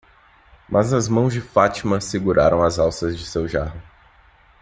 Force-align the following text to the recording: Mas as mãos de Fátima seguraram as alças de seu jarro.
Mas 0.67 0.93
as 0.93 1.07
mãos 1.07 1.31
de 1.31 1.39
Fátima 1.39 2.01
seguraram 2.01 2.63
as 2.63 2.79
alças 2.79 3.15
de 3.15 3.23
seu 3.23 3.47
jarro. 3.47 3.79